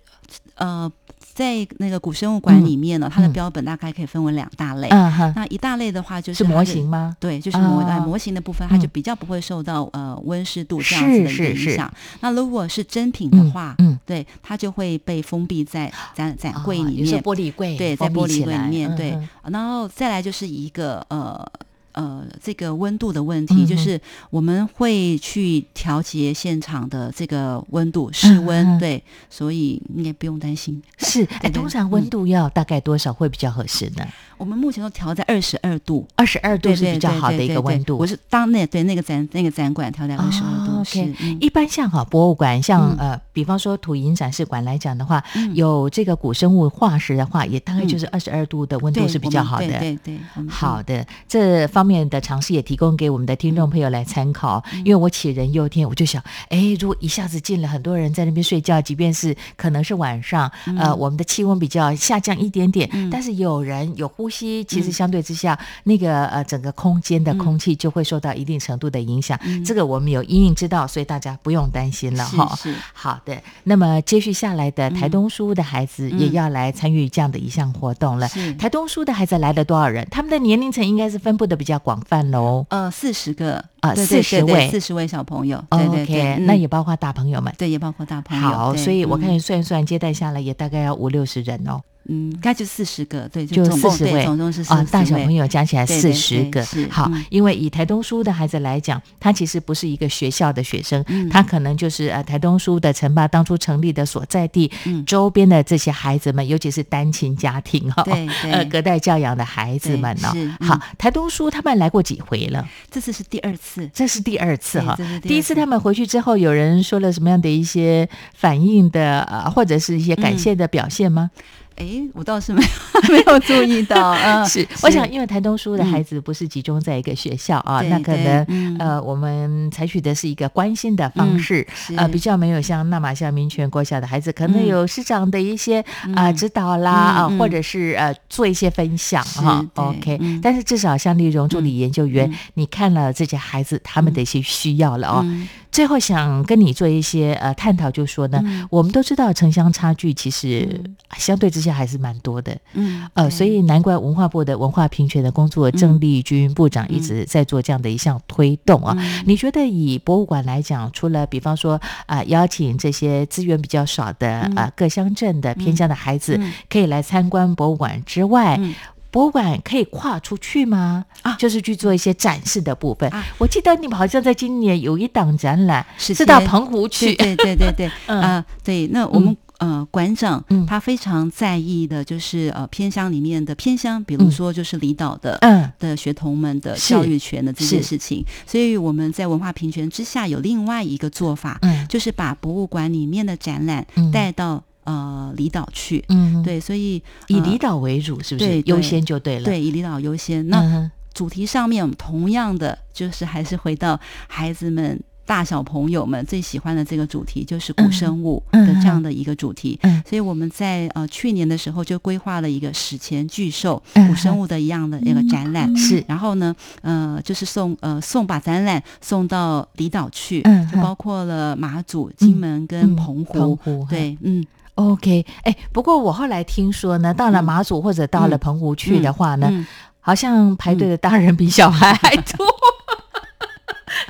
[0.56, 0.90] 呃，
[1.34, 3.32] 在那个古生物馆里面呢，它的嗯。
[3.32, 4.88] 标本大概可以分为两大类。
[5.34, 7.16] 那一大类的话就是是模型吗？
[7.18, 8.90] 对，就是模、模型的部分，它就嗯。
[8.92, 11.92] 比较不会受到呃温湿度这样子的一个影响。
[12.20, 13.92] 那如果是真品的话，嗯。
[13.92, 19.12] 嗯对，它就会被封闭在展展柜啊里面，玻璃柜对，在玻璃柜里面，对。
[19.12, 19.28] 嗯。
[19.52, 21.44] 然后再来就是一个呃。
[21.92, 24.00] 呃，这个温度的问题，嗯就是
[24.30, 30.82] 我们会去调节现场的这个温度、室温，嗯对，所以应该不用担心。
[30.98, 34.06] 是， 哎，通常温度要大概多少会比较合适呢？
[34.42, 37.54] 我们目前都调在二十二度，二十二度是比较好的一对对对。
[37.54, 37.96] 个温度。
[37.96, 40.98] 我是当那对那个展那个展馆调在二十二度，哦是
[41.40, 43.12] 一般像哈博物馆，像嗯。
[43.12, 45.54] 呃，比方说土银展示馆来讲的话，嗯。
[45.54, 49.78] 有这个古生物化石的话，也大概就是二十二度的温度是比较好的。
[49.78, 54.60] 对对好的，这方面的尝试也提供给我们的听众朋友来参考。
[54.72, 54.80] 嗯。
[54.80, 63.08] 因为我杞人忧天，我就想，哎，如果一下子进了很多人在那边睡觉，即便是可能是晚上，呃，我们的气温比较下降一点点，嗯。
[63.08, 69.38] 但是有人有呼吸，其实相对之下，那个呃整个空间的空气就会受到一定程度的影响。
[69.64, 72.56] 这个我们有阴影知道，所以大家不用担心了是哈。
[72.56, 78.26] 是好的，那么接续下来的台东书屋的孩子也嗯要来参与这样的一项活动了。
[78.28, 80.06] 是台东书的孩子来了多少人？
[80.10, 82.64] 他们的年龄层应该是分布的比较广泛喽。
[82.70, 87.52] 呃四十个啊四十位四十位小朋友，对对 OK，对，嗯那也包括大朋友们。
[87.58, 91.82] 对也包括大朋友，好，所以我嗯看算一算，接待下来也大概要五六十人哦。
[92.08, 96.64] 嗯，该就四十个，对，就四十位，总共是40，啊大小朋友加起来四十个。
[96.90, 101.28] 好嗯，因为以台东书的孩子来讲，他其实不是一个学校的学生，嗯。
[101.30, 105.04] 他可能就是呃台东书的城坝当初成立的所在地嗯。
[105.06, 108.04] 周边的这些孩子们，尤其是单亲家庭哈，
[108.50, 110.28] 呃隔代教养的孩子们呢
[110.60, 112.68] 好，台东书他们来过几回了？
[112.90, 114.96] 这次是第二次，这是第二次哈。
[115.22, 121.30] 第第一次次他们回去之后，有人说了什么样的一些反应的呃，或者是一些感谢的表现吗？
[121.76, 122.68] 哎，我倒是没有
[123.14, 131.94] 没有注意到， 嗯，是，我想，因为台东书的孩子不是集中在一个学校啊，对那可能、嗯呃，我们采取的是一个关心的方式，是。
[131.96, 134.66] 呃，比较没有像那马夏民权国小的孩子，可能嗯。
[134.66, 139.64] 有师长的一些啊、指导啦啊、或者是呃做一些分享哈。
[139.74, 140.40] 对 OK，、嗯。
[140.42, 145.20] 但是至少像丽蓉助理研究员，嗯你看了这些孩子他们的一些需要了哦。
[145.24, 145.48] 嗯。
[145.70, 148.66] 最后想跟你做一些呃探讨，就说呢，嗯。
[148.70, 150.82] 我们都知道城乡差距其实
[151.16, 152.54] 相对之下还是蛮多的。
[152.74, 158.94] 嗯，呃，所以难怪文化部的文化平权的工作，郑丽君部长一直在做这样的一项推动啊。
[158.98, 159.22] 嗯。
[159.24, 166.52] 你觉得以博物馆来讲，除了比方说啊、邀请这些资源比较少的啊、各乡镇的偏乡的孩子、嗯。
[166.68, 168.74] 可以来参观博物馆之外，嗯。
[169.10, 171.04] 博物馆可以跨出去吗？
[171.22, 171.36] 啊。
[171.38, 173.08] 就是去做一些展示的部分。
[173.10, 173.24] 啊。
[173.38, 178.20] 我记得你们好像在今年有一档展览时是到澎湖去，对对对对对， 嗯。
[178.20, 179.36] 啊，对，那我们。
[179.58, 180.66] 呃，馆长嗯。
[180.66, 185.70] 他非常在意的就是呃偏乡里面的偏乡，比如说就是离岛的嗯。
[185.78, 191.86] 的学童们的教育权的这件事情，所以我们在文化平权之下有另外一个做法，嗯。
[191.88, 194.10] 就是把博物馆里面的展览嗯。
[194.10, 198.60] 带到呃离岛去，嗯，，对，所以以呃离岛为主，是不是？
[198.62, 199.44] 优先就对了？
[199.44, 205.00] 对以离岛优先，那主题上面，我们同样的就是还是回到孩子们。
[205.24, 216.04] 大小朋友们最喜欢的这个主题就是古生物嗯的这样的一个主题，嗯所以我们在呃去年的时候就规划了一个史前巨兽嗯古生物的一样的一个展览，是。
[216.08, 229.66] 然后呢，呃，就是送呃送把展览送到离岛去，嗯就包括了马祖、金门跟澎湖，澎湖对，嗯，OK，哎，不过我后来听说呢，到了嗯马祖或者到了澎湖去的话呢，嗯。
[230.04, 232.44] 好像排队的大人比小孩还多。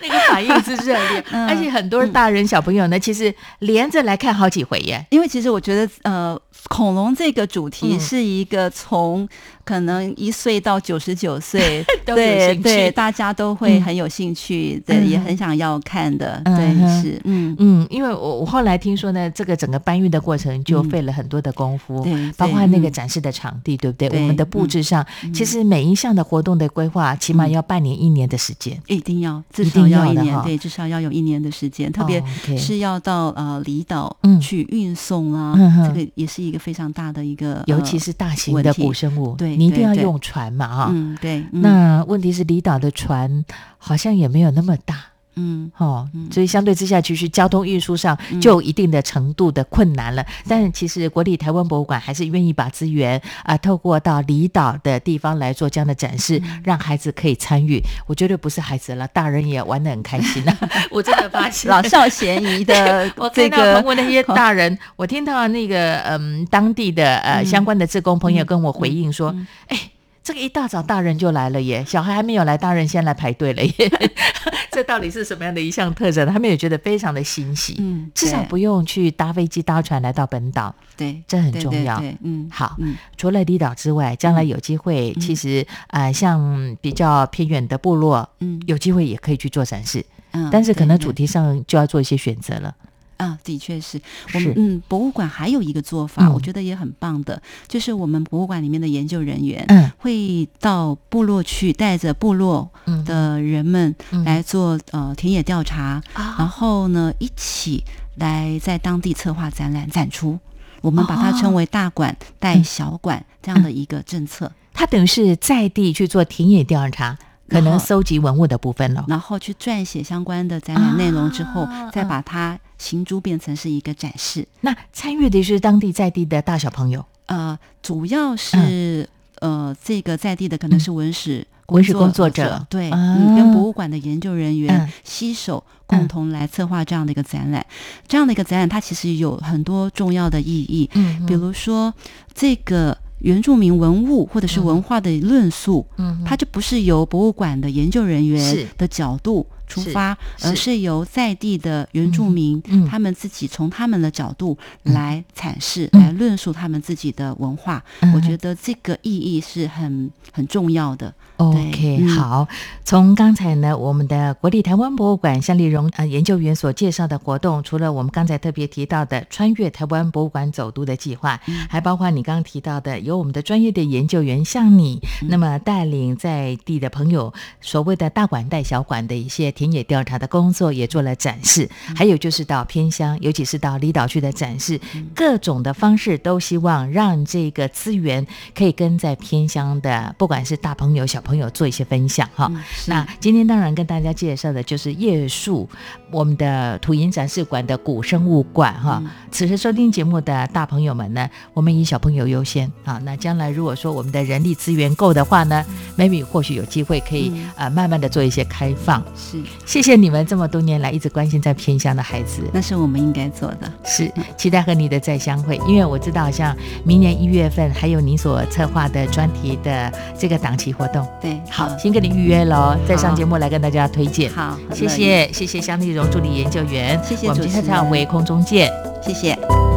[0.01, 5.05] 那个反应是热烈， 嗯而且很多大人小朋友呢，其实连着来看好几回耶。
[5.11, 8.01] 因为其实我觉得，呃，恐龙这个主题嗯。
[8.01, 9.29] 是一个从
[9.65, 12.62] 可能一岁到九十九岁 都有对兴趣。
[12.62, 15.09] 对，大家都会嗯很有兴趣，对，嗯。
[15.09, 16.57] 也很想要看的，嗯。
[16.57, 17.55] 对，是，嗯。
[17.59, 22.93] 嗯，因为我我后来听说呢，这个整个搬运的过程就嗯费了很多的功夫，对包括那个嗯。
[22.93, 24.09] 展示的场地，对不对？
[24.09, 28.79] 对我们的布置上，其实每一项的活动的规划，起码要半年一年的时间。
[28.88, 32.23] 一定要至少要一年，对，至少要有一年的时间，特别
[32.59, 34.40] 是要到呃离岛嗯。
[34.40, 40.90] 去运送啊，嗯这个也是一个非常大的一个，尤其是大型的古生物，对你一定要用船嘛，哈。
[40.93, 43.45] 嗯，对，嗯那问题是离岛的船
[43.79, 45.12] 好像也没有那么大。
[45.35, 45.70] 嗯。
[45.78, 50.24] 哦，所以相对之下，其实交通运输上就有一定的程度的困难了。
[50.48, 57.80] 但其实国立台湾博物馆还是愿意把资源啊、透过到离岛的地方来做这样的展示，让孩子可以参与。
[58.06, 60.58] 我觉得不是孩子了，大人也玩的很开心啊！
[60.90, 61.70] 我真的发现。
[61.70, 67.46] 老少咸宜的 我这看到个澎湖那些大人， 我听到那个嗯当地的呃嗯。
[67.46, 69.35] 相关的志工朋友跟我回应说，
[69.68, 69.78] 哎。
[70.23, 73.75] 这个一大早大人就来了耶，小孩还没有来，大人先来排队了耶。
[74.70, 76.27] 这到底是什么样的一项特征？
[76.27, 81.98] 他们也觉得非常的欣喜，嗯至少不用去搭飞机搭船来到本岛，对，这很重要。
[81.98, 92.75] 对对嗯，好，嗯除了离岛之外，将来有机会，其实呃，像比较偏远的部落，嗯有机会也可以去做展示，嗯但是可能主题上就要做一些选择了。
[93.23, 94.00] 啊，的确是。
[94.35, 94.46] 我是。
[94.48, 96.33] 们嗯，博物馆还有一个做法，嗯。
[96.35, 103.04] 我觉得也很棒的，就是我们博物馆里面的研究人员，嗯，会到部落去，带着部落嗯。
[103.04, 104.25] 的人们嗯。
[104.25, 106.35] 来做、呃田野调查，啊。
[106.38, 107.85] 然后呢一起
[108.16, 110.38] 来在当地策划展览展出。
[110.81, 114.50] 我们把它称为大馆带小馆这样的一个政策。
[114.75, 117.16] 它等于是在地去做田野调查，
[117.48, 119.04] 可能搜集文物的部分了。
[119.06, 124.46] 然后去撰写相关的展览内容之后，啊再把它行珠变成是一个展示。
[124.62, 129.08] 那参与的是当地在地的大小朋友，呃，主要是、
[129.38, 131.74] 呃，这个在地的可能是文史、嗯。
[131.74, 132.66] 文史工作者。
[132.68, 134.92] 对，跟博物馆的研究人员嗯。
[135.04, 137.64] 携手共同来策划这样的一个展览。
[138.08, 141.94] 这样的一个展览，它其实有很多重要的意义，嗯比如说
[142.35, 142.98] 这个。
[143.22, 150.48] 原住民文物或者是文化的论述，嗯它就不是由博物馆的研究人员的角度出发，是。
[150.48, 156.02] 而是由在地的原住民、他们自己从他们的角度来阐释、嗯。
[156.02, 157.83] 来论述他们自己的文化。
[158.00, 161.12] 嗯我觉得这个意义是很很重要的。
[161.51, 162.09] OK，、嗯。
[162.09, 162.49] 好。
[162.85, 171.40] 从刚才呢，我们的国立台湾博物馆向丽荣呃研究员所介绍的活动，除了我们刚才特别提到的穿越台湾博物馆走读的计划，
[171.71, 177.33] 还包括你刚刚提到的由我们的专业的研究员像你，那么带领在地的朋友
[177.63, 184.79] 所谓的大馆带小馆的一些田野调查的工作也做了展示，还有就是到偏乡，尤其是到离岛去的展示，
[185.15, 192.50] 各种的方式都希望让这个资源可以跟在偏乡的，不管是大朋友小朋友做一些分享哈。
[192.87, 195.68] 那今天当然跟大家介绍的就是夜树，
[196.10, 199.02] 我们的土银展示馆的古生物馆哈。
[199.30, 202.98] 此时收听节目的大朋友们呢，我们以小朋友优先啊。
[203.04, 205.64] 那将来如果说我们的人力资源够的话呢
[205.96, 209.02] ，maybe 或许有机会可以、呃慢慢的做一些开放。
[209.16, 212.42] 是，谢谢你们这么多年来一直关心在偏乡的孩子。
[212.52, 213.72] 那是我们应该做的。
[213.85, 216.54] 是期待和你的再相会，因为我知道像
[216.85, 221.06] 明年一月份还有你所策划的专题的这个档期活动。
[221.23, 224.29] 对，好，先跟你预约了，再上节目来跟大家推荐。
[224.33, 228.68] 好，谢谢谢谢香丽荣助理研究员，谢谢我们今天常回空中见，
[229.00, 229.71] 谢谢。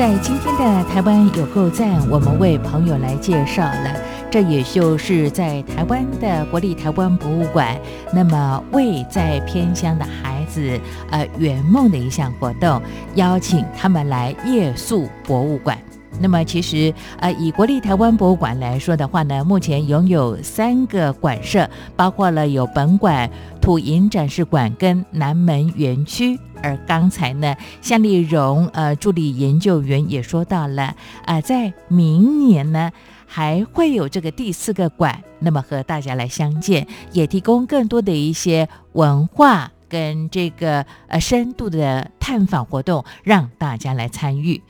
[0.00, 7.78] 在今天的台湾有够赞，我们为朋友来介绍了，这也就是在台湾的国立台湾博物馆，
[8.10, 10.80] 那么为在偏乡的孩子
[11.10, 12.80] 呃圆梦的一项活动，
[13.16, 15.76] 邀请他们来夜宿博物馆。
[16.20, 23.28] 那么其实，呃，以国立台湾博物馆来说的话呢，目前拥有三个馆舍，包括了有本馆、
[23.60, 26.38] 土银展示馆跟南门园区。
[26.62, 30.94] 而刚才呢，向丽荣呃助理研究员也说到了，
[31.24, 32.92] 呃，在明年呢
[33.26, 44.60] 还会有这个第四个馆，那么和大家来相见，也提供更多的一些文化跟这个呃深度的探访活动，让大家来参与。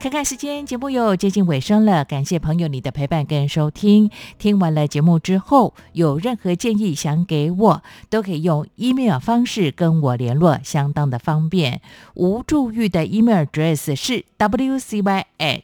[0.00, 2.04] 看看时间，节目又接近尾声了。
[2.04, 4.08] 感谢朋友你的陪伴跟收听。
[4.38, 11.80] 听完了节目之后，有任何建议想给我，都可以用 email 方式跟我联络，相当的方便。
[12.14, 15.62] 吴祝玉的 email address 是 wcy at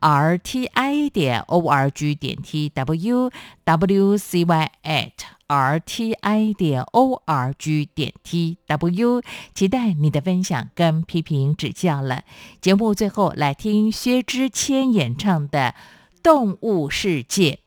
[0.00, 3.30] rti 点 org 点 tw
[3.64, 5.10] wcy at。
[5.48, 9.20] r t i 点 o r g 点 t w，
[9.54, 12.22] 期待你的分享跟批评指教了。
[12.62, 15.74] 节目最后来听薛之谦演唱的
[16.22, 17.58] 《动物世界》。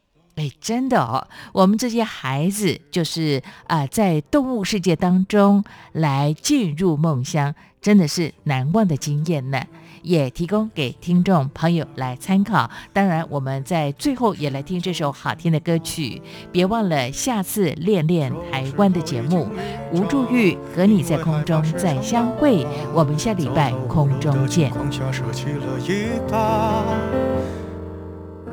[0.41, 9.63] 哎，真的哦，我们这些孩子就是啊，在动物世界当中来进入梦乡，真的是难忘的经验呢。
[10.05, 12.69] 也提供给听众朋友来参考。
[12.93, 16.21] 当然，我们在最后也来听这首好听的歌曲。
[16.51, 19.47] 别忘了下次练练台湾的节目，
[19.91, 22.65] 吴祝玉和你在空中再相会。
[22.93, 24.71] 我们下礼拜空中见。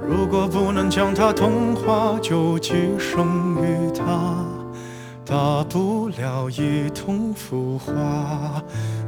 [0.04, 4.51] 如果不能将它同化，就寄生于它。
[5.24, 7.92] 大不了一同腐化，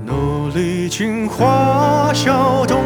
[0.07, 2.81] 努力进化，小动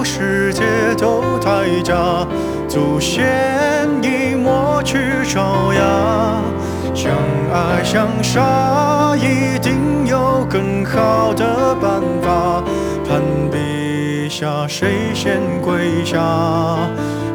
[0.00, 0.62] 物世界
[0.98, 2.26] 都太假，
[2.68, 6.42] 祖先已抹去爪牙，
[6.92, 7.12] 相
[7.52, 12.23] 爱相杀，一定有更好的办法，
[14.36, 16.18] 下谁先跪下，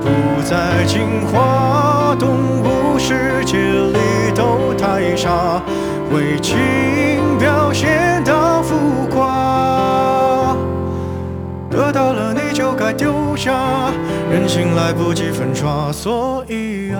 [0.02, 0.10] 不
[0.44, 1.00] 再进
[1.32, 2.28] 化，动
[2.62, 3.98] 物世界里
[4.36, 4.74] 都。
[4.78, 5.62] 太傻，
[6.12, 6.58] 为情
[7.38, 8.76] 表现到浮
[9.10, 10.56] 夸，
[11.70, 13.92] 得到了你就该丢下，
[14.30, 17.00] 人心来不及粉刷，所以啊，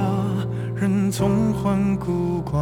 [0.76, 2.60] 人总患孤寡。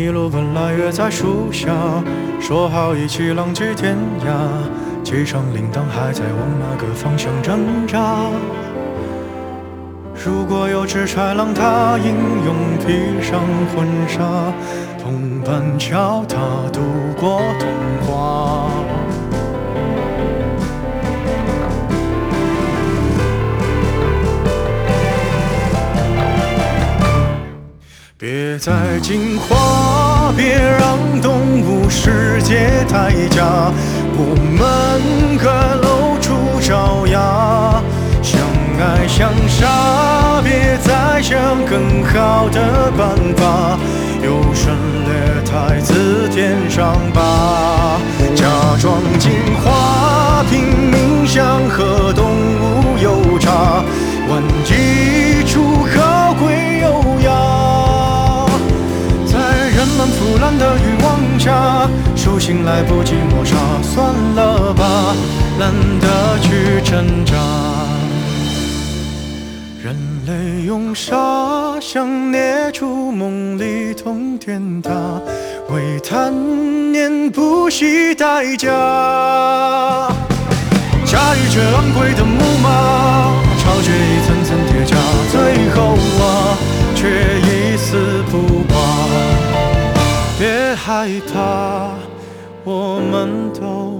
[0.00, 1.68] 一路奔来约在树下，
[2.40, 5.04] 说好一起浪迹天涯。
[5.04, 8.16] 机场铃铛还在往哪个方向挣扎。
[10.14, 12.14] 如果有只豺狼，它英
[12.46, 13.42] 勇披上
[13.76, 14.50] 婚纱，
[14.98, 16.38] 同伴敲它
[16.72, 16.80] 度
[17.20, 17.68] 过童
[18.06, 18.70] 话。
[28.20, 33.72] 别再进化，别让动物世界太假，
[34.12, 35.48] 我们该
[35.80, 37.82] 露出爪牙，
[38.22, 38.38] 相
[38.78, 43.78] 爱相杀，别再想更好的办法，
[44.22, 47.98] 优胜劣汰字典上吧，
[48.36, 48.44] 假
[48.82, 49.32] 装进
[49.64, 53.82] 化，拼命想和动物有差，
[54.28, 54.42] 万
[60.40, 65.14] 懒得欲望下，手心来不及抹杀，算了吧，
[65.58, 67.34] 懒得去挣扎。
[69.82, 74.90] 人类用沙想捏出梦里通天塔，
[75.68, 78.68] 为贪念不惜代价。
[81.06, 84.96] 驾驭着昂贵的木马，巢穴一层层叠加，
[85.32, 86.56] 最后啊，
[86.94, 87.08] 却
[90.90, 91.94] 害怕，
[92.64, 93.99] 我们都。